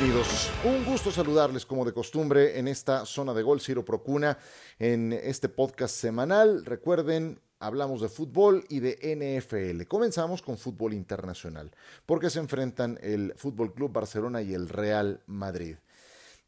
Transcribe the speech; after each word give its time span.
Bienvenidos, 0.00 0.50
un 0.64 0.82
gusto 0.86 1.12
saludarles 1.12 1.66
como 1.66 1.84
de 1.84 1.92
costumbre 1.92 2.58
en 2.58 2.68
esta 2.68 3.04
zona 3.04 3.34
de 3.34 3.42
gol 3.42 3.60
Ciro 3.60 3.84
Procuna 3.84 4.38
en 4.78 5.12
este 5.12 5.50
podcast 5.50 5.94
semanal. 5.94 6.64
Recuerden, 6.64 7.38
hablamos 7.58 8.00
de 8.00 8.08
fútbol 8.08 8.64
y 8.70 8.80
de 8.80 8.96
NFL. 8.96 9.86
Comenzamos 9.86 10.40
con 10.40 10.56
fútbol 10.56 10.94
internacional, 10.94 11.70
porque 12.06 12.30
se 12.30 12.38
enfrentan 12.38 12.98
el 13.02 13.34
Fútbol 13.36 13.74
Club 13.74 13.92
Barcelona 13.92 14.40
y 14.40 14.54
el 14.54 14.70
Real 14.70 15.22
Madrid. 15.26 15.76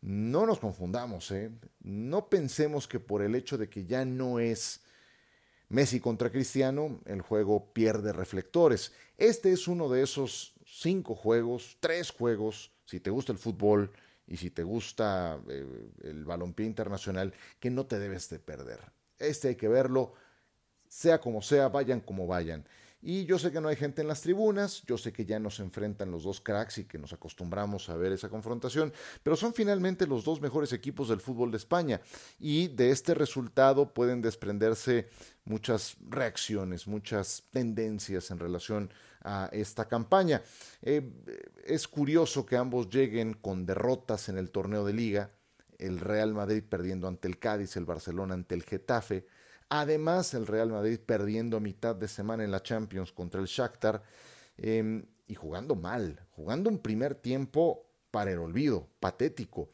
No 0.00 0.46
nos 0.46 0.58
confundamos, 0.58 1.30
¿eh? 1.30 1.50
no 1.82 2.30
pensemos 2.30 2.88
que 2.88 3.00
por 3.00 3.20
el 3.20 3.34
hecho 3.34 3.58
de 3.58 3.68
que 3.68 3.84
ya 3.84 4.06
no 4.06 4.40
es 4.40 4.80
Messi 5.68 6.00
contra 6.00 6.30
Cristiano, 6.30 7.00
el 7.04 7.20
juego 7.20 7.70
pierde 7.74 8.14
reflectores. 8.14 8.92
Este 9.18 9.52
es 9.52 9.68
uno 9.68 9.90
de 9.90 10.04
esos 10.04 10.54
cinco 10.82 11.14
juegos, 11.14 11.76
tres 11.80 12.10
juegos 12.10 12.72
si 12.84 13.00
te 13.00 13.10
gusta 13.10 13.32
el 13.32 13.38
fútbol 13.38 13.90
y 14.26 14.36
si 14.36 14.50
te 14.50 14.62
gusta 14.62 15.40
eh, 15.48 15.66
el 16.02 16.24
balompié 16.24 16.66
internacional, 16.66 17.32
que 17.58 17.70
no 17.70 17.86
te 17.86 17.98
debes 17.98 18.28
de 18.28 18.38
perder. 18.38 18.80
Este 19.18 19.48
hay 19.48 19.56
que 19.56 19.68
verlo, 19.68 20.14
sea 20.88 21.20
como 21.20 21.42
sea, 21.42 21.68
vayan 21.68 22.00
como 22.00 22.26
vayan. 22.26 22.66
Y 23.04 23.24
yo 23.24 23.36
sé 23.36 23.50
que 23.50 23.60
no 23.60 23.68
hay 23.68 23.74
gente 23.74 24.00
en 24.00 24.06
las 24.06 24.20
tribunas, 24.20 24.82
yo 24.86 24.96
sé 24.96 25.12
que 25.12 25.24
ya 25.24 25.40
nos 25.40 25.58
enfrentan 25.58 26.12
los 26.12 26.22
dos 26.22 26.40
cracks 26.40 26.78
y 26.78 26.84
que 26.84 26.98
nos 26.98 27.12
acostumbramos 27.12 27.88
a 27.88 27.96
ver 27.96 28.12
esa 28.12 28.28
confrontación, 28.28 28.92
pero 29.24 29.34
son 29.34 29.54
finalmente 29.54 30.06
los 30.06 30.22
dos 30.22 30.40
mejores 30.40 30.72
equipos 30.72 31.08
del 31.08 31.20
fútbol 31.20 31.50
de 31.50 31.56
España 31.56 32.00
y 32.38 32.68
de 32.68 32.90
este 32.90 33.14
resultado 33.14 33.92
pueden 33.92 34.22
desprenderse 34.22 35.08
muchas 35.44 35.96
reacciones, 36.08 36.86
muchas 36.86 37.42
tendencias 37.50 38.30
en 38.30 38.38
relación 38.38 38.92
a 39.24 39.48
esta 39.52 39.86
campaña. 39.86 40.42
Eh, 40.82 41.10
es 41.64 41.88
curioso 41.88 42.44
que 42.46 42.56
ambos 42.56 42.88
lleguen 42.88 43.34
con 43.34 43.66
derrotas 43.66 44.28
en 44.28 44.38
el 44.38 44.50
torneo 44.50 44.84
de 44.84 44.92
liga, 44.92 45.30
el 45.78 46.00
Real 46.00 46.34
Madrid 46.34 46.62
perdiendo 46.68 47.08
ante 47.08 47.28
el 47.28 47.38
Cádiz, 47.38 47.76
el 47.76 47.84
Barcelona 47.84 48.34
ante 48.34 48.54
el 48.54 48.62
Getafe, 48.62 49.26
además 49.68 50.34
el 50.34 50.46
Real 50.46 50.70
Madrid 50.70 51.00
perdiendo 51.04 51.56
a 51.56 51.60
mitad 51.60 51.96
de 51.96 52.08
semana 52.08 52.44
en 52.44 52.50
la 52.50 52.62
Champions 52.62 53.12
contra 53.12 53.40
el 53.40 53.46
Shakhtar 53.46 54.02
em, 54.56 55.04
y 55.26 55.34
jugando 55.34 55.74
mal, 55.74 56.26
jugando 56.30 56.70
un 56.70 56.78
primer 56.78 57.14
tiempo 57.14 57.86
para 58.10 58.30
el 58.30 58.38
olvido, 58.38 58.88
patético. 59.00 59.68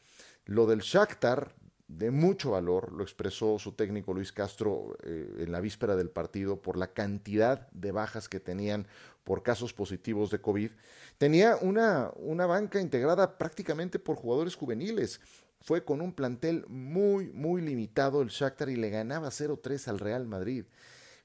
Lo 0.45 0.67
del 0.67 0.81
Shakhtar 0.81 1.55
de 1.89 2.11
mucho 2.11 2.51
valor, 2.51 2.93
lo 2.93 3.03
expresó 3.03 3.59
su 3.59 3.73
técnico 3.73 4.13
Luis 4.13 4.31
Castro 4.31 4.97
eh, 5.03 5.37
en 5.39 5.51
la 5.51 5.61
víspera 5.61 5.97
del 5.97 6.11
partido 6.11 6.61
por 6.61 6.77
la 6.77 6.93
cantidad 6.93 7.67
de 7.71 7.93
bajas 7.93 8.29
que 8.29 8.41
tenían 8.41 8.87
por 9.25 9.43
casos 9.43 9.73
positivos 9.73 10.31
de 10.31 10.41
COVID. 10.41 10.71
Tenía 11.17 11.57
una, 11.57 12.11
una 12.17 12.45
banca 12.45 12.79
integrada 12.79 13.39
prácticamente 13.39 13.99
por 13.99 14.17
jugadores 14.17 14.55
juveniles. 14.55 15.21
Fue 15.63 15.83
con 15.83 16.03
un 16.03 16.13
plantel 16.13 16.67
muy, 16.69 17.31
muy 17.31 17.63
limitado 17.63 18.21
el 18.21 18.29
Shakhtar 18.29 18.69
y 18.69 18.77
le 18.77 18.91
ganaba 18.91 19.29
0-3 19.29 19.89
al 19.89 19.99
Real 19.99 20.27
Madrid. 20.27 20.67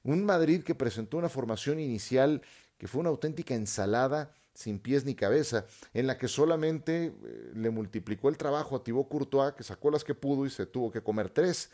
Un 0.04 0.26
Madrid 0.26 0.64
que 0.64 0.76
presentó 0.76 1.18
una 1.18 1.30
formación 1.30 1.80
inicial 1.80 2.42
que 2.78 2.88
fue 2.88 3.02
una 3.02 3.10
auténtica 3.10 3.54
ensalada 3.54 4.34
sin 4.54 4.80
pies 4.80 5.06
ni 5.06 5.16
cabeza, 5.16 5.66
en 5.94 6.08
la 6.08 6.18
que 6.18 6.28
solamente 6.28 7.06
eh, 7.06 7.52
le 7.56 7.70
multiplicó 7.70 8.30
el 8.30 8.38
trabajo 8.38 8.76
a 8.76 8.84
Thibaut 8.84 9.08
Courtois, 9.10 9.54
que 9.54 9.64
sacó 9.64 9.92
las 9.92 10.04
que 10.04 10.16
pudo 10.16 10.46
y 10.46 10.50
se 10.50 10.66
tuvo 10.66 10.92
que 10.92 11.02
comer 11.02 11.30
tres, 11.30 11.72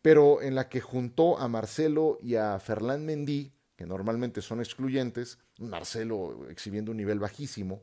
pero 0.00 0.42
en 0.42 0.54
la 0.54 0.68
que 0.68 0.80
juntó 0.80 1.38
a 1.38 1.48
Marcelo 1.48 2.18
y 2.22 2.36
a 2.36 2.58
Ferland 2.58 3.04
Mendy, 3.04 3.52
que 3.76 3.86
normalmente 3.86 4.42
son 4.42 4.60
excluyentes, 4.60 5.38
Marcelo 5.58 6.48
exhibiendo 6.48 6.90
un 6.90 6.96
nivel 6.96 7.18
bajísimo, 7.18 7.82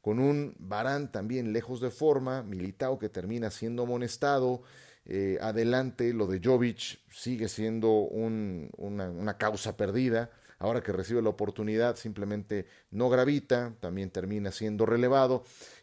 con 0.00 0.18
un 0.18 0.54
Barán 0.58 1.12
también 1.12 1.52
lejos 1.52 1.80
de 1.80 1.90
forma, 1.90 2.42
Militao 2.42 2.98
que 2.98 3.08
termina 3.08 3.50
siendo 3.50 3.82
amonestado, 3.82 4.62
eh, 5.04 5.38
adelante 5.40 6.12
lo 6.12 6.26
de 6.26 6.40
Jovic 6.42 7.00
sigue 7.10 7.48
siendo 7.48 7.90
una 7.92 9.38
causa 9.38 9.76
perdida, 9.76 10.30
ahora 10.60 10.82
que 10.82 10.92
recibe 10.92 11.20
la 11.22 11.30
oportunidad 11.30 11.96
simplemente 11.96 12.66
no 12.92 13.08
gravita, 13.08 13.74
también 13.80 14.10
termina 14.10 14.52
siendo 14.52 14.86
relevado. 14.86 15.42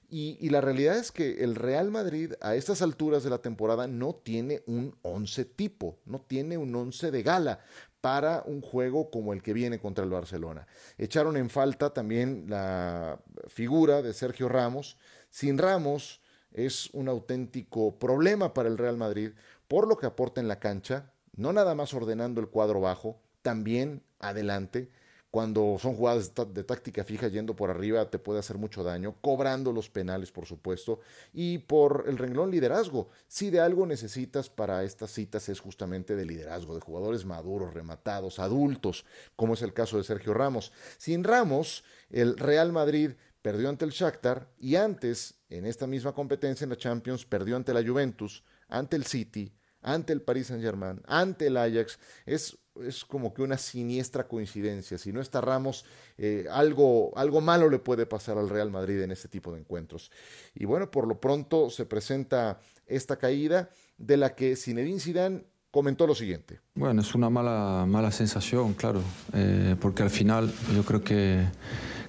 Y, 0.09 0.49
la 0.49 0.61
realidad 0.61 0.97
es 0.97 1.11
que 1.11 1.43
el 1.43 1.55
Real 1.55 1.91
Madrid 1.91 2.33
a 2.39 2.55
estas 2.55 2.81
alturas 2.81 3.23
de 3.25 3.29
la 3.29 3.39
temporada 3.39 3.87
no 3.87 4.15
tiene 4.15 4.63
un 4.65 4.95
once 5.01 5.43
tipo, 5.43 5.99
no 6.05 6.21
tiene 6.21 6.57
un 6.57 6.73
once 6.73 7.11
de 7.11 7.23
gala 7.23 7.59
para 7.99 8.43
un 8.45 8.61
juego 8.61 9.09
como 9.11 9.33
el 9.33 9.43
que 9.43 9.51
viene 9.51 9.79
contra 9.79 10.05
el 10.05 10.11
Barcelona. 10.11 10.65
Echaron 10.97 11.35
en 11.35 11.49
falta 11.49 11.93
también 11.93 12.45
la 12.47 13.19
figura 13.47 14.01
de 14.01 14.13
Sergio 14.13 14.47
Ramos. 14.47 14.97
Sin 15.29 15.57
Ramos 15.57 16.21
es 16.53 16.89
un 16.93 17.09
auténtico 17.09 17.99
problema 17.99 18.53
para 18.53 18.69
el 18.69 18.77
Real 18.77 18.95
Madrid 18.95 19.31
por 19.67 19.87
lo 19.87 19.97
que 19.97 20.05
aporta 20.05 20.39
en 20.39 20.47
la 20.47 20.59
cancha, 20.59 21.11
no 21.35 21.51
nada 21.51 21.75
más 21.75 21.93
ordenando 21.93 22.39
el 22.39 22.47
cuadro 22.47 22.79
bajo, 22.79 23.19
también 23.47 24.03
adelante. 24.19 24.91
Cuando 25.31 25.77
son 25.79 25.95
jugadas 25.95 26.33
de 26.53 26.65
táctica 26.65 27.05
fija 27.05 27.29
yendo 27.29 27.55
por 27.55 27.69
arriba 27.69 28.09
te 28.09 28.19
puede 28.19 28.39
hacer 28.39 28.57
mucho 28.57 28.83
daño, 28.83 29.15
cobrando 29.21 29.71
los 29.71 29.89
penales 29.89 30.33
por 30.33 30.45
supuesto, 30.45 30.99
y 31.31 31.59
por 31.59 32.03
el 32.09 32.17
renglón 32.17 32.51
liderazgo. 32.51 33.07
Si 33.25 33.49
de 33.49 33.61
algo 33.61 33.85
necesitas 33.85 34.49
para 34.49 34.83
estas 34.83 35.11
citas 35.11 35.47
es 35.47 35.61
justamente 35.61 36.17
de 36.17 36.25
liderazgo, 36.25 36.75
de 36.75 36.81
jugadores 36.81 37.23
maduros, 37.23 37.73
rematados, 37.73 38.37
adultos, 38.39 39.05
como 39.37 39.53
es 39.53 39.61
el 39.61 39.71
caso 39.71 39.95
de 39.95 40.03
Sergio 40.03 40.33
Ramos. 40.33 40.73
Sin 40.97 41.23
Ramos, 41.23 41.85
el 42.09 42.37
Real 42.37 42.73
Madrid 42.73 43.11
perdió 43.41 43.69
ante 43.69 43.85
el 43.85 43.91
Shakhtar 43.91 44.49
y 44.59 44.75
antes, 44.75 45.35
en 45.47 45.65
esta 45.65 45.87
misma 45.87 46.11
competencia 46.11 46.65
en 46.65 46.71
la 46.71 46.77
Champions, 46.77 47.25
perdió 47.25 47.55
ante 47.55 47.73
la 47.73 47.81
Juventus, 47.81 48.43
ante 48.67 48.97
el 48.97 49.05
City, 49.05 49.53
ante 49.81 50.11
el 50.11 50.21
Paris 50.21 50.47
Saint-Germain, 50.47 51.01
ante 51.05 51.47
el 51.47 51.55
Ajax. 51.55 51.97
Es 52.25 52.57
es 52.83 53.05
como 53.05 53.33
que 53.33 53.41
una 53.41 53.57
siniestra 53.57 54.27
coincidencia. 54.27 54.97
Si 54.97 55.11
no 55.11 55.21
está 55.21 55.41
Ramos, 55.41 55.85
eh, 56.17 56.45
algo, 56.51 57.11
algo 57.17 57.41
malo 57.41 57.69
le 57.69 57.79
puede 57.79 58.05
pasar 58.05 58.37
al 58.37 58.49
Real 58.49 58.71
Madrid 58.71 59.01
en 59.01 59.11
este 59.11 59.27
tipo 59.27 59.51
de 59.51 59.59
encuentros. 59.59 60.11
Y 60.55 60.65
bueno, 60.65 60.89
por 60.91 61.07
lo 61.07 61.19
pronto 61.19 61.69
se 61.69 61.85
presenta 61.85 62.59
esta 62.85 63.17
caída 63.17 63.69
de 63.97 64.17
la 64.17 64.35
que 64.35 64.55
Zinedine 64.55 64.99
Zidane 64.99 65.43
comentó 65.71 66.07
lo 66.07 66.15
siguiente. 66.15 66.59
Bueno, 66.75 67.01
es 67.01 67.13
una 67.13 67.29
mala, 67.29 67.85
mala 67.87 68.11
sensación, 68.11 68.73
claro, 68.73 69.01
eh, 69.33 69.75
porque 69.79 70.03
al 70.03 70.09
final 70.09 70.51
yo 70.73 70.83
creo 70.83 71.03
que, 71.03 71.45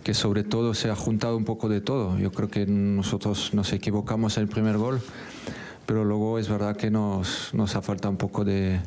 que 0.03 0.15
sobre 0.15 0.45
todo 0.45 0.75
se 0.75 0.91
ha 0.91 0.97
juntado 0.97 1.37
un 1.37 1.45
poco 1.45 1.69
de 1.69 1.81
todo. 1.81 2.19
Yo 2.19 2.33
creo 2.33 2.49
que 2.49 2.67
nosotros 2.67 3.53
nos 3.53 3.73
equivocamos 3.73 4.37
en 4.37 4.45
el 4.45 4.49
primer 4.49 4.79
gol, 4.79 5.01
pero 5.87 6.05
luego 6.05 6.39
es 6.39 6.49
verdad 6.49 6.77
que 6.77 6.91
nos, 6.91 7.53
nos 7.53 7.77
ha 7.77 7.83
faltado 7.83 8.11
un 8.11 8.19
poco 8.19 8.45
de 8.45 8.81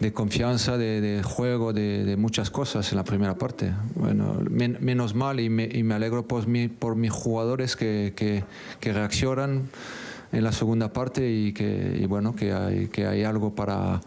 de 0.00 0.12
confianza, 0.12 0.76
de, 0.76 1.22
juego, 1.24 1.72
de, 1.72 2.16
muchas 2.18 2.50
cosas 2.50 2.90
en 2.92 2.96
la 2.96 3.04
primera 3.04 3.36
parte. 3.36 3.72
Bueno, 3.94 4.38
menos 4.50 5.14
mal 5.14 5.40
y 5.40 5.48
me, 5.48 5.64
y 5.64 5.82
me 5.82 5.94
alegro 5.94 6.26
por, 6.26 6.46
mi, 6.46 6.68
por 6.68 6.96
mis 6.96 7.10
jugadores 7.10 7.76
que, 7.76 8.12
que, 8.14 8.44
que, 8.80 8.92
reaccionan 8.92 9.68
en 10.32 10.44
la 10.44 10.52
segunda 10.52 10.92
parte 10.92 11.30
y 11.30 11.52
que, 11.52 11.98
y 12.00 12.06
bueno, 12.06 12.34
que 12.34 12.52
hay, 12.52 12.88
que 12.88 13.06
hay 13.06 13.24
algo 13.24 13.54
para... 13.54 14.00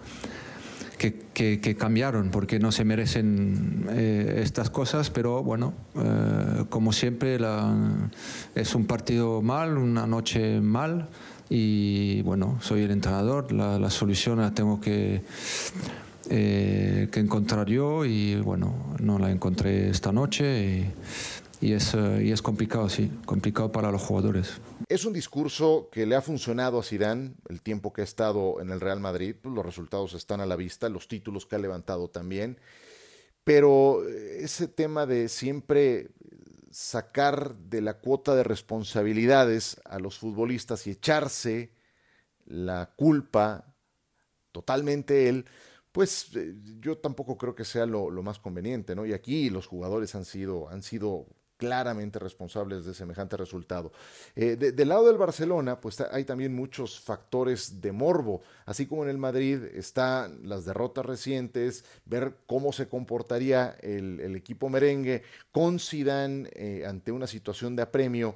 Que, 0.98 1.30
que, 1.34 1.76
cambiaron 1.78 2.30
porque 2.30 2.60
no 2.60 2.74
se 2.74 2.84
merecen 2.84 3.86
eh, 3.92 4.42
estas 4.44 4.70
cosas, 4.70 5.10
pero 5.10 5.42
bueno, 5.42 5.74
eh, 5.96 6.66
como 6.68 6.92
siempre 6.92 7.40
la, 7.40 7.74
es 8.54 8.76
un 8.76 8.86
partido 8.86 9.42
mal, 9.42 9.78
una 9.78 10.06
noche 10.06 10.60
mal, 10.60 11.08
y 11.50 12.22
bueno, 12.22 12.60
soy 12.62 12.84
el 12.84 12.92
entrenador, 12.92 13.52
la, 13.52 13.90
solución 13.90 14.40
la 14.40 14.54
tengo 14.54 14.80
que, 14.80 15.24
eh, 16.30 17.10
que 17.12 17.20
encontrar 17.20 17.68
yo 17.68 18.06
y 18.06 18.36
bueno, 18.36 18.96
no 19.00 19.18
la 19.18 19.32
encontré 19.32 19.90
esta 19.90 20.12
noche 20.12 20.92
y, 21.60 21.74
es, 21.74 21.96
eh, 21.96 22.22
y 22.24 22.32
es 22.32 22.44
complicado, 22.44 22.88
sí, 22.88 23.12
complicado 23.26 23.72
para 23.72 23.92
los 23.92 24.02
jugadores. 24.02 24.62
Es 24.88 25.06
un 25.06 25.14
discurso 25.14 25.90
que 25.92 26.06
le 26.06 26.16
ha 26.16 26.22
funcionado 26.22 26.80
a 26.80 26.84
Zidane 26.84 27.32
el 27.50 27.62
tiempo 27.62 27.92
que 27.92 28.02
ha 28.02 28.04
estado 28.04 28.62
en 28.62 28.70
el 28.70 28.80
Real 28.80 29.00
Madrid, 29.00 29.36
pues 29.42 29.54
los 29.56 29.66
resultados 29.66 30.14
están 30.14 30.42
a 30.42 30.46
la 30.46 30.56
vista, 30.56 30.88
los 30.88 31.08
títulos 31.08 31.48
que 31.48 31.56
ha 31.56 31.60
levantado 31.60 32.10
también, 32.10 32.60
pero 33.44 34.08
ese 34.08 34.68
tema 34.68 35.08
de 35.08 35.28
siempre 35.30 36.10
sacar 36.72 37.56
de 37.56 37.82
la 37.82 37.96
cuota 37.96 38.36
de 38.36 38.44
responsabilidades 38.44 39.82
a 39.86 40.00
los 40.00 40.18
futbolistas 40.18 40.86
y 40.88 40.92
echarse 40.92 41.74
la 42.46 42.94
culpa 42.96 43.76
totalmente 44.52 45.30
él, 45.30 45.46
pues 45.92 46.36
eh, 46.36 46.56
yo 46.80 46.98
tampoco 46.98 47.38
creo 47.38 47.56
que 47.56 47.66
sea 47.66 47.86
lo, 47.86 48.10
lo, 48.10 48.24
más 48.24 48.40
conveniente, 48.40 48.96
¿no? 48.96 49.06
Y 49.06 49.14
aquí 49.14 49.50
los 49.50 49.68
jugadores 49.68 50.16
han 50.16 50.26
sido, 50.26 50.70
han 50.70 50.84
sido 50.84 51.28
claramente 51.60 52.20
responsables 52.20 52.86
de 52.86 52.94
semejante 52.94 53.36
resultado. 53.36 53.92
Eh, 54.36 54.56
del 54.56 54.88
lado 54.88 55.06
del 55.06 55.18
Barcelona, 55.18 55.80
pues 55.82 56.00
hay 56.00 56.24
también 56.24 56.56
muchos 56.56 57.02
factores 57.02 57.82
de 57.82 57.92
morbo, 57.92 58.42
así 58.66 58.88
como 58.88 59.04
en 59.04 59.10
el 59.10 59.18
Madrid 59.18 59.62
están 59.76 60.48
las 60.48 60.64
derrotas 60.64 61.06
recientes, 61.06 61.84
ver 62.06 62.38
cómo 62.48 62.72
se 62.72 62.88
comportaría 62.88 63.76
el, 63.82 64.36
equipo 64.40 64.70
merengue 64.70 65.24
con 65.52 65.80
Zidane 65.80 66.50
eh, 66.54 66.86
ante 66.88 67.12
una 67.12 67.28
situación 67.28 67.76
de 67.76 67.82
apremio 67.82 68.36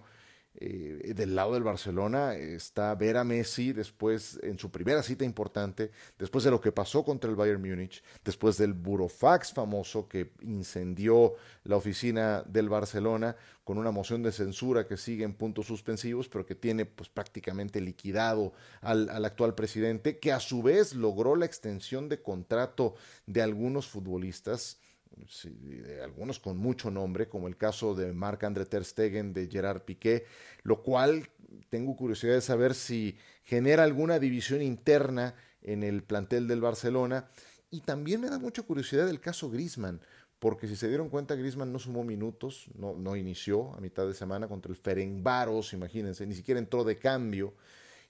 Eh, 0.56 1.14
del 1.16 1.36
lado 1.36 1.54
del 1.54 1.64
Barcelona 1.64 2.36
está 2.36 2.94
ver 2.94 3.18
a 3.18 3.24
Messi 3.24 3.74
después, 3.74 4.40
en 4.44 4.60
su 4.60 4.70
primera 4.70 5.02
cita 5.02 5.26
importante, 5.26 5.92
después 6.20 6.44
de 6.44 6.52
lo 6.52 6.62
que 6.62 6.72
pasó 6.72 7.04
contra 7.04 7.30
el 7.30 7.36
Bayern 7.36 7.62
Múnich, 7.62 8.04
después 8.24 8.58
del 8.58 8.74
burofax 8.74 9.52
famoso 9.52 10.08
que 10.08 10.32
incendió 10.42 11.34
la 11.64 11.76
oficina 11.76 12.44
del 12.44 12.70
Barcelona 12.70 13.36
con 13.64 13.80
una 13.80 13.92
moción 13.92 14.22
de 14.22 14.32
censura 14.32 14.86
que 14.86 14.98
sigue 14.98 15.24
en 15.24 15.34
puntos 15.34 15.66
suspensivos, 15.66 16.30
pero 16.30 16.46
que 16.46 16.56
tiene 16.56 16.86
pues 16.86 17.10
prácticamente 17.10 17.82
liquidado 17.82 18.54
al, 18.82 19.10
al 19.10 19.26
actual 19.26 19.56
presidente, 19.56 20.20
que 20.20 20.34
a 20.34 20.40
su 20.40 20.62
vez 20.62 20.94
logró 20.94 21.36
la 21.36 21.46
extensión 21.46 22.10
de 22.10 22.22
contrato 22.22 22.94
de 23.26 23.42
algunos 23.42 23.88
futbolistas 23.88 24.78
algunos 26.04 26.40
con 26.40 26.58
mucho 26.58 26.92
nombre, 26.92 27.28
como 27.28 27.48
el 27.48 27.58
caso 27.58 27.96
de 27.96 28.14
Marc-André 28.14 28.66
Ter 28.66 28.84
Stegen, 28.84 29.34
de 29.34 29.48
Gerard 29.48 29.82
Piqué, 29.82 30.26
lo 30.64 30.82
cual 30.82 31.30
tengo 31.70 31.96
curiosidad 31.96 32.34
de 32.34 32.42
saber 32.42 32.74
si 32.74 33.18
genera 33.44 33.84
alguna 33.84 34.20
división 34.20 34.62
interna 34.62 35.36
en 35.62 35.84
el 35.84 36.04
plantel 36.04 36.48
del 36.48 36.62
Barcelona. 36.62 37.30
Y 37.70 37.82
también 37.82 38.22
me 38.22 38.30
da 38.30 38.40
mucha 38.40 38.64
curiosidad 38.64 39.10
el 39.10 39.20
caso 39.20 39.50
Grisman, 39.50 40.02
porque 40.40 40.68
si 40.68 40.76
se 40.76 40.88
dieron 40.88 41.10
cuenta, 41.10 41.36
Grisman 41.36 41.72
no 41.72 41.80
sumó 41.80 42.04
minutos, 42.04 42.68
no, 42.76 42.96
no 42.96 43.16
inició 43.16 43.74
a 43.76 43.80
mitad 43.80 44.06
de 44.06 44.14
semana 44.14 44.48
contra 44.48 44.72
el 44.72 44.76
Ferencváros, 44.78 45.74
imagínense, 45.74 46.28
ni 46.28 46.36
siquiera 46.36 46.60
entró 46.60 46.84
de 46.84 46.98
cambio. 46.98 47.54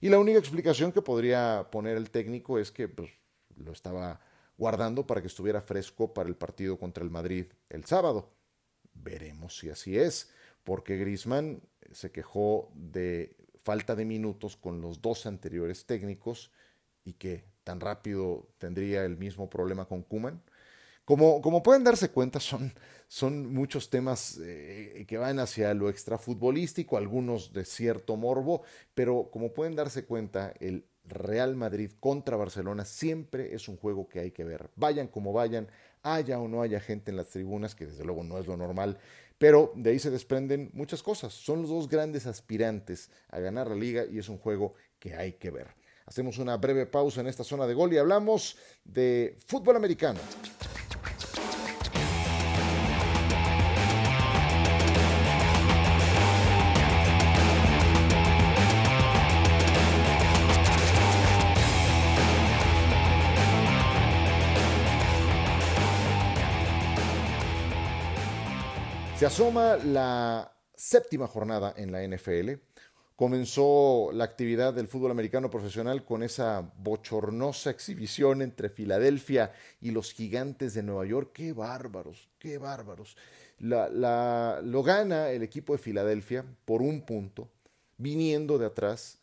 Y 0.00 0.08
la 0.08 0.18
única 0.18 0.38
explicación 0.38 0.92
que 0.92 1.00
podría 1.00 1.68
poner 1.70 1.96
el 1.96 2.10
técnico 2.10 2.58
es 2.58 2.70
que 2.70 2.88
pues, 2.88 3.10
lo 3.56 3.72
estaba 3.72 4.20
guardando 4.56 5.06
para 5.06 5.20
que 5.20 5.26
estuviera 5.26 5.60
fresco 5.60 6.12
para 6.12 6.28
el 6.28 6.36
partido 6.36 6.78
contra 6.78 7.04
el 7.04 7.10
Madrid 7.10 7.46
el 7.70 7.84
sábado. 7.84 8.30
Veremos 8.94 9.58
si 9.58 9.70
así 9.70 9.98
es, 9.98 10.30
porque 10.62 10.96
Grisman 10.96 11.62
se 11.92 12.10
quejó 12.10 12.70
de 12.74 13.36
falta 13.56 13.94
de 13.96 14.04
minutos 14.04 14.56
con 14.56 14.80
los 14.80 15.00
dos 15.00 15.26
anteriores 15.26 15.86
técnicos 15.86 16.52
y 17.04 17.14
que 17.14 17.44
tan 17.64 17.80
rápido 17.80 18.48
tendría 18.58 19.04
el 19.04 19.16
mismo 19.16 19.48
problema 19.48 19.86
con 19.86 20.02
Kuman. 20.02 20.42
Como, 21.04 21.42
como 21.42 21.62
pueden 21.62 21.84
darse 21.84 22.10
cuenta, 22.10 22.40
son, 22.40 22.72
son 23.08 23.52
muchos 23.52 23.90
temas 23.90 24.38
eh, 24.42 25.04
que 25.06 25.18
van 25.18 25.38
hacia 25.38 25.74
lo 25.74 25.90
extrafutbolístico, 25.90 26.96
algunos 26.96 27.52
de 27.52 27.64
cierto 27.64 28.16
morbo, 28.16 28.62
pero 28.94 29.28
como 29.30 29.52
pueden 29.52 29.76
darse 29.76 30.06
cuenta, 30.06 30.54
el 30.60 30.86
Real 31.04 31.54
Madrid 31.54 31.90
contra 32.00 32.36
Barcelona 32.36 32.84
siempre 32.84 33.54
es 33.54 33.68
un 33.68 33.76
juego 33.76 34.08
que 34.08 34.20
hay 34.20 34.30
que 34.30 34.44
ver. 34.44 34.70
Vayan 34.76 35.08
como 35.08 35.32
vayan, 35.32 35.68
haya 36.02 36.38
o 36.38 36.48
no 36.48 36.62
haya 36.62 36.80
gente 36.80 37.10
en 37.10 37.16
las 37.16 37.28
tribunas, 37.28 37.74
que 37.74 37.86
desde 37.86 38.04
luego 38.04 38.24
no 38.24 38.38
es 38.38 38.46
lo 38.46 38.56
normal, 38.56 38.98
pero 39.38 39.72
de 39.76 39.90
ahí 39.90 39.98
se 39.98 40.10
desprenden 40.10 40.70
muchas 40.72 41.02
cosas. 41.02 41.32
Son 41.32 41.62
los 41.62 41.70
dos 41.70 41.88
grandes 41.88 42.26
aspirantes 42.26 43.10
a 43.28 43.40
ganar 43.40 43.68
la 43.68 43.76
liga 43.76 44.04
y 44.04 44.18
es 44.18 44.28
un 44.28 44.38
juego 44.38 44.74
que 44.98 45.14
hay 45.14 45.34
que 45.34 45.50
ver. 45.50 45.68
Hacemos 46.06 46.38
una 46.38 46.56
breve 46.56 46.86
pausa 46.86 47.20
en 47.20 47.26
esta 47.26 47.44
zona 47.44 47.66
de 47.66 47.74
gol 47.74 47.92
y 47.92 47.98
hablamos 47.98 48.56
de 48.84 49.36
fútbol 49.46 49.76
americano. 49.76 50.20
Asoma 69.26 69.78
la 69.78 70.52
séptima 70.74 71.26
jornada 71.26 71.72
en 71.78 71.92
la 71.92 72.06
NFL. 72.06 72.60
Comenzó 73.16 74.10
la 74.12 74.24
actividad 74.24 74.74
del 74.74 74.86
fútbol 74.86 75.12
americano 75.12 75.48
profesional 75.48 76.04
con 76.04 76.22
esa 76.22 76.60
bochornosa 76.76 77.70
exhibición 77.70 78.42
entre 78.42 78.68
Filadelfia 78.68 79.52
y 79.80 79.92
los 79.92 80.12
gigantes 80.12 80.74
de 80.74 80.82
Nueva 80.82 81.06
York. 81.06 81.30
¡Qué 81.32 81.54
bárbaros! 81.54 82.28
¡Qué 82.38 82.58
bárbaros! 82.58 83.16
La, 83.60 84.60
lo 84.62 84.82
gana 84.82 85.30
el 85.30 85.42
equipo 85.42 85.72
de 85.72 85.78
Filadelfia 85.78 86.44
por 86.66 86.82
un 86.82 87.06
punto, 87.06 87.48
viniendo 87.96 88.58
de 88.58 88.66
atrás, 88.66 89.20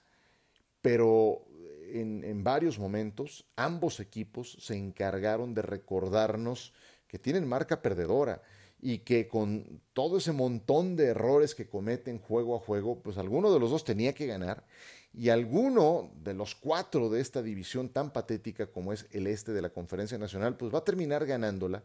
pero 0.82 1.46
en 1.94 2.44
varios 2.44 2.80
momentos 2.80 3.46
ambos 3.56 4.00
equipos 4.00 4.58
se 4.60 4.76
encargaron 4.76 5.54
de 5.54 5.62
recordarnos 5.62 6.74
que 7.08 7.20
tienen 7.20 7.48
marca 7.48 7.84
perdedora 7.84 8.42
y 8.82 9.00
que 9.00 9.28
con 9.28 9.82
todo 9.94 10.18
ese 10.18 10.32
montón 10.32 10.96
de 10.96 11.08
errores 11.08 11.54
que 11.54 11.70
cometen 11.70 12.18
juego 12.18 12.56
a 12.56 12.60
juego, 12.60 13.00
pues 13.02 13.18
alguno 13.18 13.54
de 13.54 13.60
los 13.60 13.70
dos 13.70 13.84
tenía 13.84 14.14
que 14.14 14.26
ganar 14.26 14.66
y 15.14 15.30
alguno 15.30 16.12
de 16.24 16.34
los 16.34 16.56
cuatro 16.56 17.10
de 17.10 17.22
esta 17.22 17.44
división 17.44 17.90
tan 17.90 18.12
patética 18.12 18.68
como 18.68 18.92
es 18.92 19.06
el 19.12 19.28
este 19.28 19.52
de 19.52 19.62
la 19.62 19.70
Conferencia 19.70 20.18
Nacional, 20.18 20.58
pues 20.58 20.74
va 20.74 20.80
a 20.80 20.84
terminar 20.84 21.26
ganándola 21.26 21.84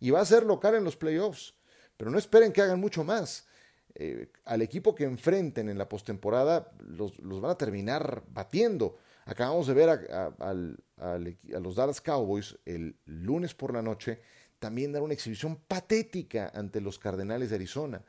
y 0.00 0.10
va 0.10 0.20
a 0.20 0.24
ser 0.24 0.44
local 0.44 0.74
en 0.74 0.84
los 0.84 0.96
playoffs. 0.96 1.54
Pero 1.96 2.10
no 2.10 2.18
esperen 2.18 2.52
que 2.52 2.62
hagan 2.62 2.80
mucho 2.80 3.04
más. 3.04 3.46
Eh, 3.94 4.28
al 4.44 4.62
equipo 4.62 4.94
que 4.94 5.04
enfrenten 5.04 5.68
en 5.68 5.76
la 5.76 5.88
postemporada 5.88 6.72
los, 6.78 7.18
los, 7.18 7.40
van 7.42 7.50
a 7.50 7.58
terminar 7.58 8.22
batiendo. 8.28 8.96
Acabamos 9.26 9.66
de 9.66 9.74
ver 9.74 9.90
a, 9.90 10.32
a 10.38 11.18
los 11.60 11.74
Dallas 11.74 12.00
Cowboys 12.00 12.56
el 12.64 12.96
lunes 13.04 13.52
por 13.52 13.74
la 13.74 13.82
noche 13.82 14.20
también 14.60 14.92
dar 14.92 15.02
una 15.02 15.14
exhibición 15.14 15.56
patética 15.56 16.52
ante 16.54 16.80
los 16.80 16.98
Cardenales 16.98 17.50
de 17.50 17.56
Arizona. 17.56 18.04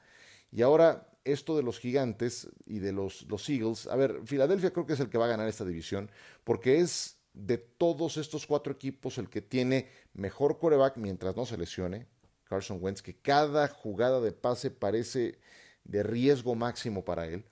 Y 0.52 0.62
ahora 0.62 1.08
esto 1.24 1.58
de 1.58 1.64
los 1.64 1.80
gigantes 1.80 2.50
y 2.66 2.80
de 2.80 2.92
los, 2.92 3.24
los 3.24 3.50
Eagles, 3.50 3.88
a 3.88 3.96
ver, 3.96 4.22
Filadelfia 4.26 4.72
creo 4.72 4.86
que 4.86 4.94
es 4.94 5.00
el 5.00 5.10
que 5.10 5.18
va 5.18 5.26
a 5.26 5.30
ganar 5.30 5.48
esta 5.48 5.66
división, 5.66 6.12
porque 6.44 6.80
es 6.80 7.18
de 7.34 7.58
todos 7.58 8.18
estos 8.18 8.46
cuatro 8.46 8.74
equipos 8.74 9.18
el 9.18 9.30
que 9.30 9.42
tiene 9.42 9.90
mejor 10.14 10.60
coreback 10.60 10.98
mientras 10.98 11.36
no 11.36 11.46
se 11.46 11.58
lesione, 11.58 12.08
Carson 12.44 12.80
Wentz, 12.82 13.02
que 13.02 13.16
cada 13.16 13.68
jugada 13.70 14.20
de 14.20 14.34
pase 14.34 14.72
parece 14.72 15.40
de 15.86 16.04
riesgo 16.04 16.56
máximo 16.56 17.06
para 17.06 17.28
él. 17.28 17.46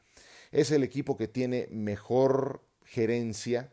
Es 0.52 0.72
el 0.72 0.84
equipo 0.84 1.16
que 1.16 1.28
tiene 1.28 1.68
mejor 1.72 2.62
gerencia, 2.84 3.72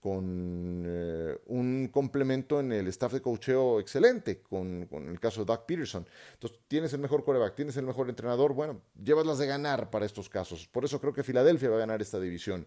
con 0.00 0.82
eh, 0.86 1.38
un 1.46 1.88
complemento 1.92 2.58
en 2.58 2.72
el 2.72 2.88
staff 2.88 3.12
de 3.12 3.20
cocheo 3.20 3.78
excelente, 3.78 4.40
con, 4.40 4.88
el 4.92 5.20
caso 5.20 5.40
de 5.40 5.46
Doug 5.46 5.66
Peterson. 5.66 6.06
Entonces, 6.32 6.58
tienes 6.66 6.92
el 6.94 7.00
mejor 7.00 7.22
coreback, 7.22 7.54
tienes 7.54 7.76
el 7.76 7.84
mejor 7.84 8.08
entrenador, 8.08 8.54
bueno, 8.54 8.80
llevas 9.02 9.26
las 9.26 9.38
de 9.38 9.46
ganar 9.46 9.90
para 9.90 10.06
estos 10.06 10.28
casos. 10.28 10.66
Por 10.66 10.84
eso 10.84 11.00
creo 11.00 11.12
que 11.12 11.22
Filadelfia 11.22 11.68
va 11.68 11.76
a 11.76 11.80
ganar 11.80 12.00
esta 12.00 12.18
división. 12.18 12.66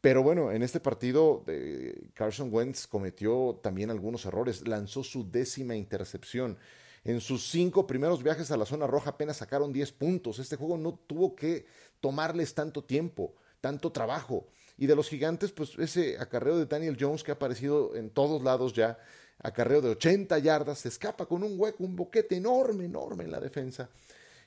Pero 0.00 0.22
bueno, 0.22 0.52
en 0.52 0.62
este 0.62 0.80
partido 0.80 1.44
eh, 1.46 2.08
Carson 2.12 2.50
Wentz 2.52 2.86
cometió 2.86 3.60
también 3.62 3.90
algunos 3.90 4.26
errores, 4.26 4.66
lanzó 4.66 5.02
su 5.04 5.30
décima 5.30 5.76
intercepción. 5.76 6.58
En 7.04 7.20
sus 7.20 7.50
cinco 7.50 7.86
primeros 7.86 8.22
viajes 8.22 8.50
a 8.50 8.56
la 8.56 8.66
zona 8.66 8.86
roja 8.86 9.10
apenas 9.10 9.36
sacaron 9.36 9.72
10 9.72 9.92
puntos. 9.92 10.38
Este 10.38 10.56
juego 10.56 10.78
no 10.78 10.94
tuvo 10.94 11.36
que 11.36 11.66
tomarles 12.00 12.54
tanto 12.54 12.82
tiempo, 12.82 13.34
tanto 13.60 13.92
trabajo. 13.92 14.46
Y 14.76 14.86
de 14.86 14.96
los 14.96 15.08
gigantes, 15.08 15.52
pues 15.52 15.78
ese 15.78 16.18
acarreo 16.18 16.58
de 16.58 16.66
Daniel 16.66 16.96
Jones 16.98 17.22
que 17.22 17.30
ha 17.30 17.34
aparecido 17.34 17.94
en 17.94 18.10
todos 18.10 18.42
lados 18.42 18.72
ya, 18.72 18.98
acarreo 19.38 19.80
de 19.80 19.90
80 19.90 20.38
yardas, 20.38 20.80
se 20.80 20.88
escapa 20.88 21.26
con 21.26 21.42
un 21.42 21.58
hueco, 21.58 21.84
un 21.84 21.94
boquete 21.94 22.36
enorme, 22.36 22.84
enorme 22.84 23.24
en 23.24 23.30
la 23.30 23.40
defensa. 23.40 23.88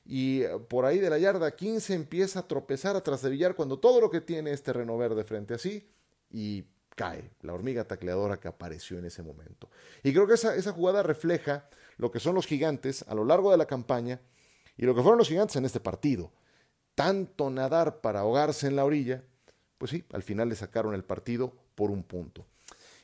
Y 0.05 0.43
eh, 0.43 0.50
por 0.67 0.86
ahí 0.86 1.00
de 1.00 1.10
la 1.10 1.17
yarda 1.17 1.55
15 1.55 1.93
empieza 1.93 2.39
a 2.39 2.48
tropezar 2.48 2.96
atrás 2.96 3.22
de 3.22 3.29
Villar 3.29 3.55
cuando 3.55 3.79
todo 3.79 4.01
lo 4.01 4.10
que 4.10 4.22
tiene 4.22 4.51
es 4.51 4.63
terreno 4.63 4.98
verde 4.98 5.24
frente 5.24 5.53
a 5.53 5.57
sí 5.57 5.88
y 6.29 6.65
cae 6.96 7.31
la 7.41 7.53
hormiga 7.53 7.84
tacleadora 7.84 8.39
que 8.39 8.48
apareció 8.48 8.98
en 8.98 9.05
ese 9.05 9.22
momento. 9.22 9.69
Y 10.03 10.13
creo 10.13 10.27
que 10.27 10.34
esa, 10.34 10.55
esa 10.55 10.72
jugada 10.72 11.03
refleja 11.03 11.69
lo 11.98 12.12
que 12.12 12.19
son 12.19 12.36
los 12.36 12.48
gigantes 12.48 13.03
a 13.07 13.15
lo 13.15 13.25
largo 13.25 13.51
de 13.51 13.57
la 13.57 13.65
campaña 13.65 14.19
y 14.77 14.86
lo 14.86 14.96
que 14.96 15.01
fueron 15.01 15.17
los 15.19 15.27
gigantes 15.27 15.55
en 15.57 15.65
este 15.65 15.79
partido. 15.79 16.31
Tanto 16.96 17.50
nadar 17.50 18.01
para 18.01 18.22
ahogarse 18.22 18.67
en 18.67 18.75
la 18.75 18.86
orilla 18.86 19.24
pues 19.77 19.91
sí, 19.91 20.03
al 20.13 20.24
final 20.24 20.50
le 20.50 20.55
sacaron 20.55 20.93
el 20.93 21.03
partido 21.03 21.53
por 21.75 21.91
un 21.91 22.03
punto. 22.03 22.46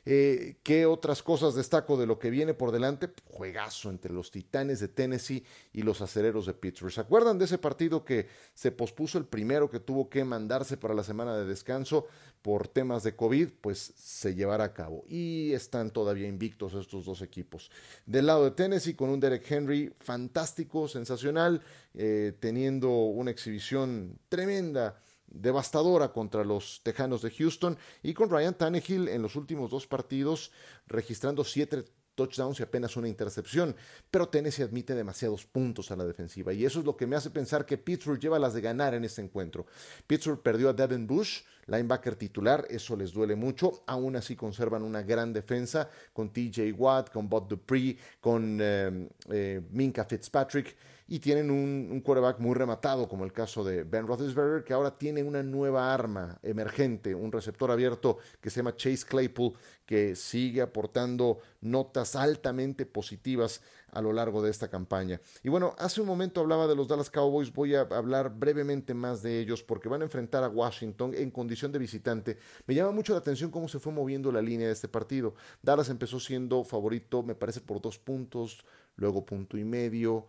Eh, 0.06 0.56
¿Qué 0.62 0.84
otras 0.84 1.22
cosas 1.22 1.54
destaco 1.54 1.96
de 1.96 2.06
lo 2.06 2.18
que 2.18 2.28
viene 2.28 2.52
por 2.52 2.72
delante? 2.72 3.08
Juegazo 3.24 3.88
entre 3.88 4.12
los 4.12 4.30
Titanes 4.30 4.80
de 4.80 4.88
Tennessee 4.88 5.44
y 5.72 5.82
los 5.82 6.02
Acereros 6.02 6.44
de 6.46 6.52
Pittsburgh. 6.52 6.92
¿Se 6.92 7.00
acuerdan 7.00 7.38
de 7.38 7.46
ese 7.46 7.56
partido 7.56 8.04
que 8.04 8.28
se 8.52 8.70
pospuso 8.70 9.16
el 9.16 9.24
primero 9.24 9.70
que 9.70 9.80
tuvo 9.80 10.10
que 10.10 10.24
mandarse 10.24 10.76
para 10.76 10.94
la 10.94 11.04
semana 11.04 11.36
de 11.36 11.46
descanso 11.46 12.06
por 12.42 12.68
temas 12.68 13.02
de 13.02 13.16
COVID? 13.16 13.48
Pues 13.62 13.94
se 13.96 14.34
llevará 14.34 14.64
a 14.64 14.74
cabo. 14.74 15.04
Y 15.08 15.52
están 15.52 15.90
todavía 15.90 16.28
invictos 16.28 16.74
estos 16.74 17.06
dos 17.06 17.22
equipos. 17.22 17.70
Del 18.04 18.26
lado 18.26 18.44
de 18.44 18.50
Tennessee 18.50 18.94
con 18.94 19.08
un 19.08 19.20
Derek 19.20 19.50
Henry 19.50 19.90
fantástico, 19.98 20.86
sensacional, 20.86 21.62
eh, 21.94 22.34
teniendo 22.40 22.90
una 22.90 23.30
exhibición 23.30 24.18
tremenda 24.28 25.00
devastadora 25.26 26.12
contra 26.12 26.44
los 26.44 26.80
Tejanos 26.82 27.22
de 27.22 27.30
Houston 27.30 27.76
y 28.02 28.14
con 28.14 28.30
Ryan 28.30 28.54
Tannehill 28.54 29.08
en 29.08 29.22
los 29.22 29.36
últimos 29.36 29.70
dos 29.70 29.86
partidos 29.86 30.52
registrando 30.86 31.44
siete 31.44 31.84
touchdowns 32.14 32.60
y 32.60 32.62
apenas 32.62 32.96
una 32.96 33.08
intercepción, 33.08 33.74
pero 34.10 34.28
Tennessee 34.28 34.62
admite 34.62 34.94
demasiados 34.94 35.44
puntos 35.44 35.90
a 35.90 35.96
la 35.96 36.04
defensiva 36.04 36.52
y 36.52 36.64
eso 36.64 36.80
es 36.80 36.86
lo 36.86 36.96
que 36.96 37.06
me 37.06 37.16
hace 37.16 37.30
pensar 37.30 37.66
que 37.66 37.78
Pittsburgh 37.78 38.20
lleva 38.20 38.38
las 38.38 38.54
de 38.54 38.60
ganar 38.60 38.94
en 38.94 39.04
este 39.04 39.22
encuentro. 39.22 39.66
Pittsburgh 40.06 40.40
perdió 40.40 40.68
a 40.68 40.72
Devin 40.72 41.06
Bush, 41.06 41.42
linebacker 41.66 42.16
titular, 42.16 42.66
eso 42.68 42.96
les 42.96 43.12
duele 43.12 43.36
mucho, 43.36 43.82
aún 43.86 44.16
así 44.16 44.36
conservan 44.36 44.82
una 44.82 45.02
gran 45.02 45.32
defensa 45.32 45.88
con 46.12 46.32
TJ 46.32 46.72
Watt, 46.76 47.10
con 47.10 47.28
Bob 47.28 47.48
Dupree, 47.48 47.96
con 48.20 48.58
eh, 48.60 49.08
eh, 49.30 49.60
Minka 49.70 50.04
Fitzpatrick 50.04 50.76
y 51.06 51.18
tienen 51.18 51.50
un, 51.50 52.00
quarterback 52.00 52.38
muy 52.38 52.54
rematado, 52.54 53.08
como 53.08 53.24
el 53.24 53.32
caso 53.32 53.62
de 53.62 53.84
Ben 53.84 54.06
Roethlisberger, 54.06 54.64
que 54.64 54.72
ahora 54.72 54.96
tiene 54.96 55.22
una 55.22 55.42
nueva 55.42 55.92
arma 55.92 56.38
emergente, 56.42 57.14
un 57.14 57.30
receptor 57.30 57.70
abierto 57.70 58.18
que 58.40 58.48
se 58.48 58.56
llama 58.56 58.76
Chase 58.76 59.04
Claypool, 59.06 59.52
que 59.84 60.16
sigue 60.16 60.62
aportando 60.62 61.40
notas 61.60 62.16
altamente 62.16 62.86
positivas 62.86 63.60
a 63.94 64.02
lo 64.02 64.12
largo 64.12 64.42
de 64.42 64.50
esta 64.50 64.68
campaña. 64.68 65.20
Y 65.42 65.48
bueno, 65.48 65.74
hace 65.78 66.00
un 66.00 66.06
momento 66.06 66.40
hablaba 66.40 66.66
de 66.66 66.76
los 66.76 66.88
Dallas 66.88 67.10
Cowboys, 67.10 67.52
voy 67.52 67.74
a 67.74 67.82
hablar 67.82 68.34
brevemente 68.36 68.92
más 68.92 69.22
de 69.22 69.40
ellos 69.40 69.62
porque 69.62 69.88
van 69.88 70.02
a 70.02 70.04
enfrentar 70.04 70.44
a 70.44 70.48
Washington 70.48 71.14
en 71.14 71.30
condición 71.30 71.72
de 71.72 71.78
visitante. 71.78 72.38
Me 72.66 72.74
llama 72.74 72.92
mucho 72.92 73.12
la 73.12 73.20
atención 73.20 73.50
cómo 73.50 73.68
se 73.68 73.78
fue 73.78 73.92
moviendo 73.92 74.30
la 74.30 74.42
línea 74.42 74.66
de 74.66 74.72
este 74.72 74.88
partido. 74.88 75.34
Dallas 75.62 75.88
empezó 75.88 76.20
siendo 76.20 76.64
favorito, 76.64 77.22
me 77.22 77.34
parece, 77.34 77.60
por 77.60 77.80
dos 77.80 77.98
puntos, 77.98 78.64
luego 78.96 79.24
punto 79.24 79.56
y 79.56 79.64
medio 79.64 80.26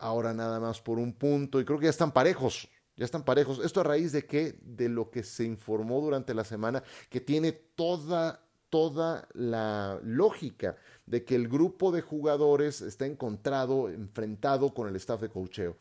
ahora 0.00 0.32
nada 0.32 0.58
más 0.58 0.80
por 0.80 0.98
un 0.98 1.12
punto 1.12 1.60
y 1.60 1.64
creo 1.64 1.78
que 1.78 1.84
ya 1.84 1.90
están 1.90 2.12
parejos. 2.12 2.68
Ya 2.96 3.04
están 3.04 3.24
parejos. 3.24 3.60
Esto 3.64 3.80
a 3.80 3.84
raíz 3.84 4.12
de 4.12 4.26
qué? 4.26 4.58
De 4.60 4.88
lo 4.88 5.10
que 5.10 5.22
se 5.22 5.44
informó 5.44 6.02
durante 6.02 6.34
la 6.34 6.44
semana, 6.44 6.82
que 7.08 7.20
tiene 7.20 7.52
toda, 7.52 8.44
toda 8.70 9.28
la 9.34 10.00
lógica 10.02 10.76
de 11.06 11.24
que 11.24 11.34
el 11.34 11.48
grupo 11.48 11.92
de 11.92 12.00
jugadores 12.00 12.80
está 12.80 13.04
encontrado, 13.04 13.90
enfrentado 13.90 14.72
con 14.72 14.88
el 14.88 14.96
staff 14.96 15.20
de 15.20 15.28
cocheo. 15.28 15.76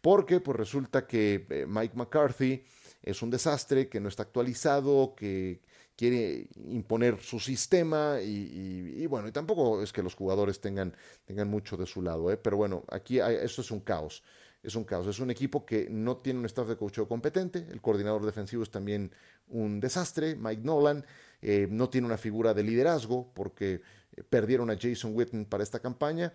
Porque 0.00 0.40
pues 0.40 0.56
resulta 0.56 1.06
que 1.06 1.46
eh, 1.48 1.66
Mike 1.66 1.96
McCarthy 1.96 2.62
es 3.02 3.22
un 3.22 3.30
desastre, 3.30 3.88
que 3.88 4.00
no 4.00 4.08
está 4.08 4.22
actualizado, 4.24 5.14
que 5.16 5.60
quiere 5.96 6.48
imponer 6.68 7.20
su 7.20 7.38
sistema 7.38 8.20
y, 8.20 9.06
bueno, 9.06 9.28
y 9.28 9.32
tampoco 9.32 9.82
es 9.82 9.92
que 9.92 10.02
los 10.02 10.14
jugadores 10.14 10.60
tengan, 10.60 10.94
tengan 11.24 11.48
mucho 11.48 11.76
de 11.76 11.86
su 11.86 12.02
lado, 12.02 12.32
¿eh? 12.32 12.36
pero 12.36 12.56
bueno, 12.56 12.84
aquí 12.90 13.20
esto 13.20 13.60
es 13.60 13.70
un 13.70 13.80
caos. 13.80 14.22
Es 14.64 14.74
un 14.74 14.84
caos. 14.84 15.06
Es 15.06 15.20
un 15.20 15.30
equipo 15.30 15.64
que 15.64 15.88
no 15.90 16.16
tiene 16.16 16.40
un 16.40 16.46
staff 16.46 16.66
de 16.66 16.76
coaching 16.76 17.04
competente. 17.04 17.66
El 17.70 17.80
coordinador 17.80 18.24
defensivo 18.24 18.62
es 18.62 18.70
también 18.70 19.12
un 19.48 19.78
desastre. 19.78 20.34
Mike 20.36 20.62
Nolan 20.62 21.04
eh, 21.42 21.68
no 21.70 21.90
tiene 21.90 22.06
una 22.06 22.16
figura 22.16 22.54
de 22.54 22.62
liderazgo 22.62 23.30
porque 23.34 23.82
eh, 24.16 24.22
perdieron 24.28 24.70
a 24.70 24.78
Jason 24.80 25.14
Witten 25.14 25.44
para 25.44 25.62
esta 25.62 25.80
campaña. 25.80 26.32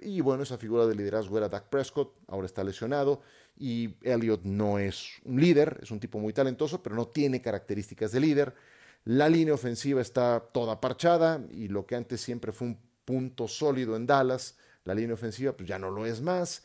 Y 0.00 0.20
bueno, 0.20 0.42
esa 0.42 0.58
figura 0.58 0.86
de 0.86 0.94
liderazgo 0.94 1.38
era 1.38 1.48
Dak 1.48 1.68
Prescott, 1.68 2.14
ahora 2.28 2.46
está 2.46 2.64
lesionado. 2.64 3.20
Y 3.58 3.96
Elliot 4.02 4.42
no 4.44 4.78
es 4.78 5.06
un 5.24 5.40
líder, 5.40 5.80
es 5.82 5.90
un 5.90 6.00
tipo 6.00 6.18
muy 6.18 6.32
talentoso, 6.32 6.82
pero 6.82 6.96
no 6.96 7.08
tiene 7.08 7.40
características 7.40 8.12
de 8.12 8.20
líder. 8.20 8.54
La 9.04 9.28
línea 9.28 9.54
ofensiva 9.54 10.00
está 10.00 10.40
toda 10.52 10.80
parchada 10.80 11.40
y 11.52 11.68
lo 11.68 11.86
que 11.86 11.94
antes 11.94 12.20
siempre 12.20 12.52
fue 12.52 12.68
un 12.68 12.78
punto 13.04 13.46
sólido 13.48 13.96
en 13.96 14.06
Dallas, 14.06 14.56
la 14.84 14.94
línea 14.94 15.14
ofensiva 15.14 15.52
pues 15.52 15.68
ya 15.68 15.78
no 15.78 15.90
lo 15.90 16.04
es 16.06 16.20
más. 16.20 16.62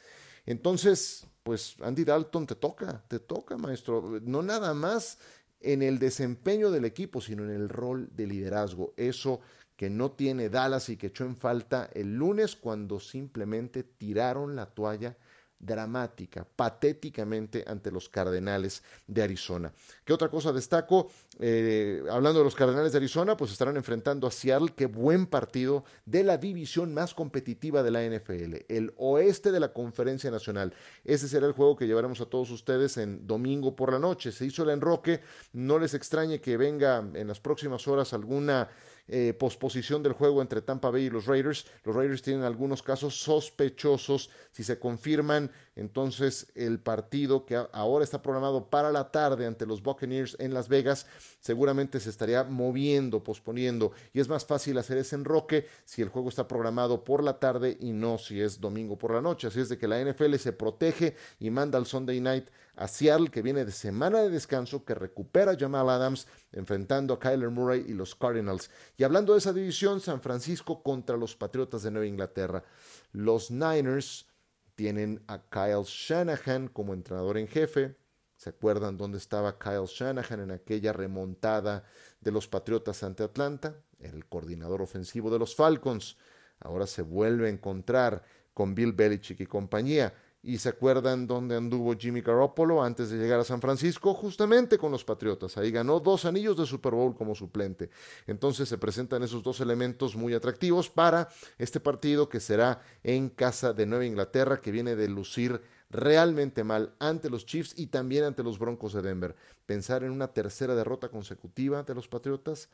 Entonces, 0.51 1.25
pues 1.43 1.75
Andy 1.81 2.03
Dalton 2.03 2.45
te 2.45 2.55
toca, 2.55 3.03
te 3.07 3.19
toca, 3.19 3.57
maestro. 3.57 4.19
No 4.21 4.41
nada 4.41 4.73
más 4.73 5.17
en 5.61 5.81
el 5.81 5.97
desempeño 5.97 6.71
del 6.71 6.85
equipo, 6.85 7.21
sino 7.21 7.43
en 7.43 7.51
el 7.51 7.69
rol 7.69 8.09
de 8.15 8.27
liderazgo. 8.27 8.93
Eso 8.97 9.39
que 9.75 9.89
no 9.89 10.11
tiene 10.11 10.49
Dallas 10.49 10.89
y 10.89 10.97
que 10.97 11.07
echó 11.07 11.25
en 11.25 11.35
falta 11.35 11.89
el 11.93 12.15
lunes 12.15 12.55
cuando 12.55 12.99
simplemente 12.99 13.83
tiraron 13.83 14.55
la 14.55 14.67
toalla 14.67 15.15
dramática, 15.61 16.45
patéticamente 16.55 17.63
ante 17.67 17.91
los 17.91 18.09
Cardenales 18.09 18.83
de 19.07 19.21
Arizona. 19.21 19.71
¿Qué 20.03 20.11
otra 20.11 20.29
cosa 20.29 20.51
destaco? 20.51 21.09
Eh, 21.39 22.03
hablando 22.09 22.39
de 22.39 22.45
los 22.45 22.55
Cardenales 22.55 22.91
de 22.91 22.97
Arizona, 22.97 23.37
pues 23.37 23.51
estarán 23.51 23.77
enfrentando 23.77 24.27
a 24.27 24.31
Seattle, 24.31 24.73
qué 24.75 24.87
buen 24.87 25.27
partido 25.27 25.85
de 26.05 26.23
la 26.23 26.37
división 26.37 26.93
más 26.93 27.13
competitiva 27.13 27.83
de 27.83 27.91
la 27.91 28.03
NFL, 28.03 28.65
el 28.67 28.93
oeste 28.97 29.51
de 29.51 29.59
la 29.59 29.71
Conferencia 29.71 30.31
Nacional. 30.31 30.73
Ese 31.03 31.27
será 31.27 31.45
el 31.47 31.53
juego 31.53 31.75
que 31.75 31.87
llevaremos 31.87 32.19
a 32.21 32.25
todos 32.25 32.49
ustedes 32.51 32.97
en 32.97 33.27
domingo 33.27 33.75
por 33.75 33.91
la 33.91 33.99
noche. 33.99 34.31
Se 34.31 34.45
hizo 34.45 34.63
el 34.63 34.69
enroque, 34.69 35.21
no 35.53 35.77
les 35.77 35.93
extrañe 35.93 36.41
que 36.41 36.57
venga 36.57 37.05
en 37.13 37.27
las 37.27 37.39
próximas 37.39 37.87
horas 37.87 38.13
alguna 38.13 38.69
eh, 39.07 39.33
posposición 39.33 40.03
del 40.03 40.13
juego 40.13 40.41
entre 40.41 40.61
Tampa 40.61 40.89
Bay 40.89 41.05
y 41.05 41.09
los 41.09 41.25
Raiders. 41.25 41.65
Los 41.83 41.95
Raiders 41.95 42.21
tienen 42.21 42.43
algunos 42.43 42.81
casos 42.81 43.19
sospechosos. 43.21 44.29
Si 44.51 44.63
se 44.63 44.79
confirman, 44.79 45.51
entonces 45.75 46.51
el 46.55 46.79
partido 46.79 47.45
que 47.45 47.55
ahora 47.71 48.03
está 48.03 48.21
programado 48.21 48.69
para 48.69 48.91
la 48.91 49.11
tarde 49.11 49.45
ante 49.45 49.65
los 49.65 49.81
Buccaneers 49.81 50.35
en 50.39 50.53
Las 50.53 50.67
Vegas 50.67 51.07
seguramente 51.39 51.99
se 51.99 52.09
estaría 52.09 52.43
moviendo, 52.43 53.23
posponiendo. 53.23 53.91
Y 54.13 54.19
es 54.19 54.27
más 54.27 54.45
fácil 54.45 54.77
hacer 54.77 54.97
ese 54.97 55.15
enroque 55.15 55.67
si 55.85 56.01
el 56.01 56.09
juego 56.09 56.29
está 56.29 56.47
programado 56.47 57.03
por 57.03 57.23
la 57.23 57.39
tarde 57.39 57.77
y 57.79 57.91
no 57.91 58.17
si 58.17 58.41
es 58.41 58.59
domingo 58.59 58.97
por 58.97 59.13
la 59.13 59.21
noche. 59.21 59.47
Así 59.47 59.59
es 59.59 59.69
de 59.69 59.77
que 59.77 59.87
la 59.87 60.03
NFL 60.03 60.35
se 60.35 60.53
protege 60.53 61.15
y 61.39 61.49
manda 61.49 61.77
al 61.77 61.85
Sunday 61.85 62.19
Night 62.19 62.47
a 62.81 62.87
Seattle, 62.87 63.29
que 63.29 63.43
viene 63.43 63.63
de 63.63 63.71
semana 63.71 64.23
de 64.23 64.31
descanso, 64.31 64.83
que 64.83 64.95
recupera 64.95 65.51
a 65.51 65.57
Jamal 65.57 65.87
Adams, 65.87 66.25
enfrentando 66.51 67.13
a 67.13 67.19
Kyler 67.19 67.51
Murray 67.51 67.85
y 67.87 67.93
los 67.93 68.15
Cardinals. 68.15 68.71
Y 68.97 69.03
hablando 69.03 69.33
de 69.33 69.39
esa 69.39 69.53
división, 69.53 70.01
San 70.01 70.19
Francisco 70.19 70.81
contra 70.81 71.15
los 71.15 71.35
Patriotas 71.35 71.83
de 71.83 71.91
Nueva 71.91 72.07
Inglaterra. 72.07 72.63
Los 73.11 73.51
Niners 73.51 74.27
tienen 74.73 75.23
a 75.27 75.43
Kyle 75.47 75.83
Shanahan 75.85 76.69
como 76.69 76.95
entrenador 76.95 77.37
en 77.37 77.47
jefe. 77.47 77.95
¿Se 78.35 78.49
acuerdan 78.49 78.97
dónde 78.97 79.19
estaba 79.19 79.59
Kyle 79.59 79.85
Shanahan 79.85 80.39
en 80.39 80.51
aquella 80.51 80.91
remontada 80.91 81.83
de 82.19 82.31
los 82.31 82.47
Patriotas 82.47 83.03
ante 83.03 83.21
Atlanta? 83.21 83.75
El 83.99 84.25
coordinador 84.25 84.81
ofensivo 84.81 85.29
de 85.29 85.37
los 85.37 85.55
Falcons. 85.55 86.17
Ahora 86.59 86.87
se 86.87 87.03
vuelve 87.03 87.45
a 87.45 87.51
encontrar 87.51 88.23
con 88.55 88.73
Bill 88.73 88.93
Belichick 88.93 89.39
y 89.39 89.45
compañía. 89.45 90.15
Y 90.43 90.57
se 90.57 90.69
acuerdan 90.69 91.27
dónde 91.27 91.55
anduvo 91.55 91.95
Jimmy 91.95 92.21
Garoppolo 92.21 92.83
antes 92.83 93.11
de 93.11 93.17
llegar 93.17 93.39
a 93.39 93.43
San 93.43 93.61
Francisco, 93.61 94.15
justamente 94.15 94.79
con 94.79 94.91
los 94.91 95.05
Patriotas. 95.05 95.55
Ahí 95.57 95.69
ganó 95.69 95.99
dos 95.99 96.25
anillos 96.25 96.57
de 96.57 96.65
Super 96.65 96.93
Bowl 96.93 97.15
como 97.15 97.35
suplente. 97.35 97.91
Entonces 98.25 98.67
se 98.67 98.79
presentan 98.79 99.21
esos 99.21 99.43
dos 99.43 99.59
elementos 99.59 100.15
muy 100.15 100.33
atractivos 100.33 100.89
para 100.89 101.29
este 101.59 101.79
partido 101.79 102.27
que 102.27 102.39
será 102.39 102.81
en 103.03 103.29
casa 103.29 103.73
de 103.73 103.85
Nueva 103.85 104.05
Inglaterra, 104.05 104.59
que 104.61 104.71
viene 104.71 104.95
de 104.95 105.09
lucir 105.09 105.61
realmente 105.91 106.63
mal 106.63 106.95
ante 106.99 107.29
los 107.29 107.45
Chiefs 107.45 107.73
y 107.77 107.87
también 107.87 108.23
ante 108.23 108.41
los 108.41 108.57
Broncos 108.57 108.93
de 108.93 109.03
Denver. 109.03 109.35
Pensar 109.67 110.03
en 110.03 110.11
una 110.11 110.29
tercera 110.29 110.73
derrota 110.73 111.09
consecutiva 111.09 111.83
de 111.83 111.93
los 111.93 112.07
Patriotas 112.07 112.69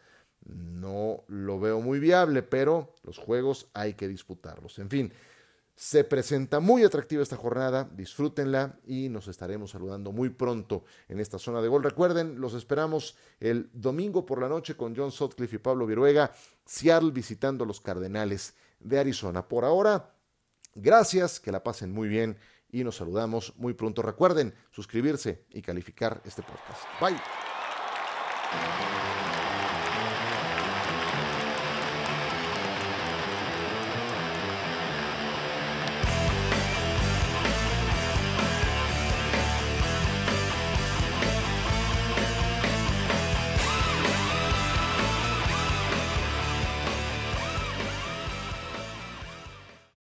no 0.45 1.23
lo 1.27 1.59
veo 1.59 1.81
muy 1.81 1.99
viable, 1.99 2.43
pero 2.43 2.93
los 3.03 3.17
juegos 3.17 3.67
hay 3.73 3.95
que 3.95 4.07
disputarlos. 4.07 4.79
En 4.79 4.89
fin. 4.89 5.11
Se 5.79 6.03
presenta 6.03 6.59
muy 6.59 6.83
atractiva 6.83 7.21
esta 7.21 7.37
jornada, 7.37 7.87
disfrútenla 7.93 8.79
y 8.83 9.09
nos 9.09 9.27
estaremos 9.27 9.69
saludando 9.69 10.11
muy 10.11 10.31
pronto 10.31 10.85
en 11.07 11.19
esta 11.19 11.37
zona 11.37 11.61
de 11.61 11.67
gol. 11.67 11.83
Recuerden, 11.83 12.41
los 12.41 12.55
esperamos 12.55 13.15
el 13.39 13.69
domingo 13.73 14.25
por 14.25 14.41
la 14.41 14.49
noche 14.49 14.75
con 14.75 14.95
John 14.95 15.11
Sutcliffe 15.11 15.57
y 15.57 15.59
Pablo 15.59 15.85
Viruega, 15.85 16.33
Seattle 16.65 17.11
visitando 17.11 17.63
a 17.63 17.67
los 17.67 17.79
Cardenales 17.79 18.55
de 18.79 18.97
Arizona. 18.97 19.47
Por 19.47 19.65
ahora, 19.65 20.15
gracias, 20.73 21.39
que 21.39 21.51
la 21.51 21.63
pasen 21.63 21.93
muy 21.93 22.07
bien 22.07 22.39
y 22.71 22.83
nos 22.83 22.95
saludamos 22.95 23.53
muy 23.57 23.75
pronto. 23.75 24.01
Recuerden 24.01 24.55
suscribirse 24.71 25.45
y 25.51 25.61
calificar 25.61 26.23
este 26.25 26.41
podcast. 26.41 26.81
Bye. 26.99 27.21